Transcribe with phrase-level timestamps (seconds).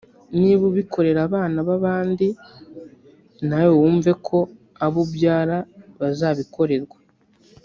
[0.39, 2.27] niba ubikorera abana b’ababandi
[3.47, 4.37] na we wumve ko
[4.85, 5.57] abo ubyara
[5.99, 6.97] bazabikorerwa